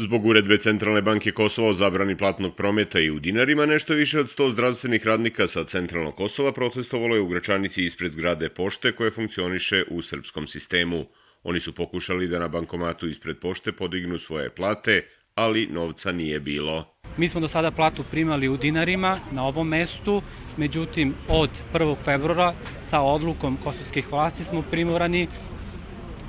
[0.00, 4.26] Zbog uredbe Centralne banke Kosova o zabrani platnog prometa i u dinarima, nešto više od
[4.26, 9.84] 100 zdravstvenih radnika sa Centralnog Kosova protestovalo je u Gračanici ispred zgrade pošte koje funkcioniše
[9.90, 11.04] u srpskom sistemu.
[11.42, 15.02] Oni su pokušali da na bankomatu ispred pošte podignu svoje plate,
[15.34, 16.94] ali novca nije bilo.
[17.16, 20.22] Mi smo do sada platu primali u dinarima na ovom mestu,
[20.56, 21.96] međutim od 1.
[22.04, 25.28] februara sa odlukom kosovskih vlasti smo primorani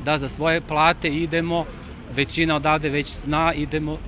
[0.05, 1.65] da za svoje plate idemo
[2.15, 3.99] većina odavde već zna, idemo uh,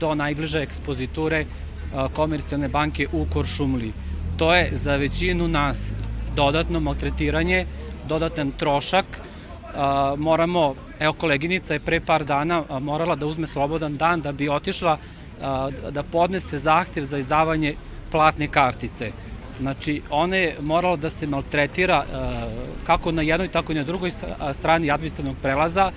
[0.00, 3.92] do najbliže ekspoziture uh, komercijalne banke u Koršumli.
[4.36, 5.92] To je za većinu nas
[6.36, 7.66] dodatno maltretiranje,
[8.08, 9.04] dodatan trošak.
[9.12, 14.48] Uh, moramo, evo koleginica je pre par dana morala da uzme slobodan dan da bi
[14.48, 14.98] otišla
[15.90, 17.74] da podnese zahtev za izdavanje
[18.10, 19.12] platne kartice.
[19.60, 22.04] Znači, ona je morala da se maltretira
[22.86, 24.10] kako na jednoj, tako i na drugoj
[24.52, 25.90] strani administrativnog prelaza,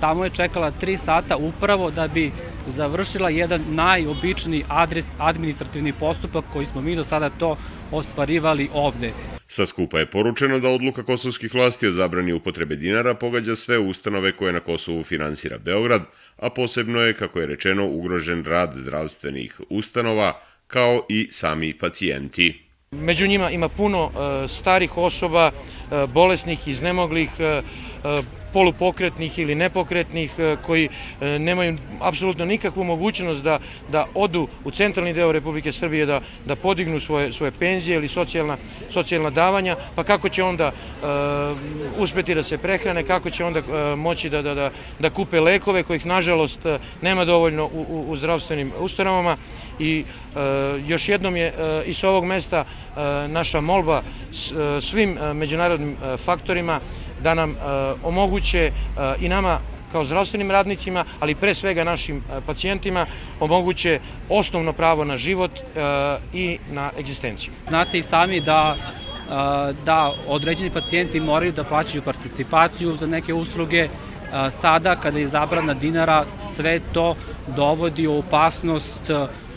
[0.00, 2.32] tamo je čekala 3 sata upravo da bi
[2.66, 7.56] završila jedan najobičniji adres, administrativni postupak koji smo mi do sada to
[7.92, 9.12] ostvarivali ovde.
[9.46, 14.32] Sa skupa je poručeno da odluka kosovskih vlasti o zabrani upotrebe dinara pogađa sve ustanove
[14.32, 16.02] koje na Kosovu finansira Beograd,
[16.36, 22.70] a posebno je, kako je rečeno, ugrožen rad zdravstvenih ustanova, kao i sami pacijenti.
[22.90, 24.12] Među njima ima puno uh,
[24.50, 27.64] starih osoba, uh, bolesnih, iznemoglih, uh,
[28.52, 30.88] polupokretnih ili nepokretnih e, koji
[31.20, 33.58] e, nemaju apsolutno nikakvu mogućnost da,
[33.92, 38.56] da odu u centralni deo Republike Srbije da, da podignu svoje, svoje penzije ili socijalna,
[38.90, 43.98] socijalna davanja, pa kako će onda uh, uspeti da se prehrane, kako će onda uh,
[43.98, 46.66] moći da, da, da, da kupe lekove kojih nažalost
[47.02, 49.36] nema dovoljno u, u, u zdravstvenim ustanovama?
[49.78, 50.40] I uh,
[50.88, 52.96] još jednom je uh, i sa ovog mesta uh,
[53.30, 56.80] naša molba s, uh, svim međunarodnim faktorima
[57.22, 57.56] da nam uh,
[58.04, 59.58] omoguće uh, i nama
[59.92, 63.06] kao zdravstvenim radnicima, ali pre svega našim uh, pacijentima
[63.40, 65.50] omoguće osnovno pravo na život
[66.32, 67.52] i na egzistenciju.
[67.68, 68.76] Znate i sami da
[69.84, 73.88] da određeni pacijenti moraju da plaćaju participaciju za neke usluge,
[74.60, 77.16] sada kada je zabrana dinara sve to
[77.56, 79.10] dovodi u opasnost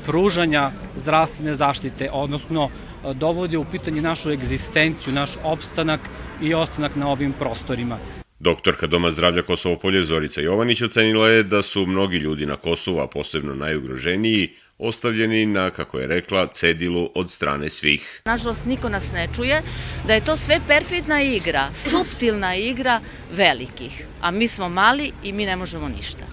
[0.06, 2.70] pružanja zdravstvene zaštite, odnosno
[3.14, 6.02] dovodi u pitanje našu egzistenciju, naš opstanak
[6.42, 7.98] i ostanak na ovim prostorima.
[8.40, 13.00] Doktorka Doma zdravlja Kosovo Polje Zorica Jovanić ocenila je da su mnogi ljudi na Kosovu,
[13.00, 18.22] a posebno najugroženiji, ostavljeni na, kako je rekla, cedilu od strane svih.
[18.26, 19.62] Nažalost, niko nas ne čuje,
[20.08, 25.46] da je to sve perfidna igra, suptilna igra velikih, a mi smo mali i mi
[25.46, 26.26] ne možemo ništa.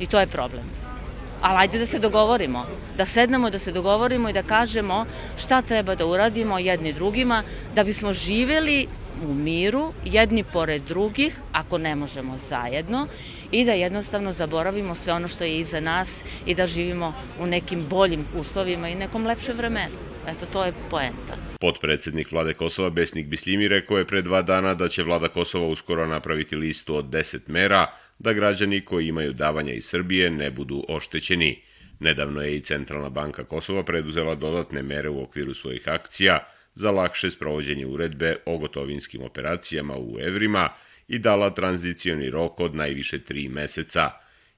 [0.00, 0.89] I to je problem
[1.40, 5.06] ali ajde da se dogovorimo, da sednemo, da se dogovorimo i da kažemo
[5.38, 7.42] šta treba da uradimo jedni drugima,
[7.74, 8.86] da bismo živeli
[9.22, 13.06] u miru, jedni pored drugih, ako ne možemo zajedno,
[13.52, 17.86] i da jednostavno zaboravimo sve ono što je iza nas i da živimo u nekim
[17.90, 19.94] boljim uslovima i nekom lepšem vremenu.
[20.28, 21.36] Eto, to je poenta.
[21.60, 26.06] Podpredsednik vlade Kosova Besnik Bislimi rekao je pre dva dana da će vlada Kosova uskoro
[26.06, 27.86] napraviti listu od 10 mera
[28.20, 31.62] da građani koji imaju davanja iz Srbije ne budu oštećeni.
[32.00, 36.38] Nedavno je i Centralna banka Kosova preduzela dodatne mere u okviru svojih akcija
[36.74, 40.68] za lakše sprovođenje uredbe o gotovinskim operacijama u evrima
[41.08, 44.10] i dala tranzicioni rok od najviše tri meseca.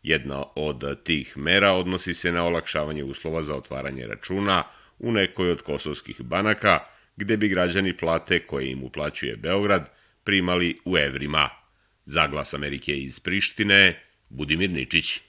[0.03, 4.63] Jedna od tih mera odnosi se na olakšavanje uslova za otvaranje računa
[4.99, 6.79] u nekoj od kosovskih banaka,
[7.17, 9.91] gde bi građani plate koje im uplaćuje Beograd
[10.25, 11.62] primali u evrima.
[12.05, 15.21] Zaglas Amerike iz Prištine, Budimir Ničić.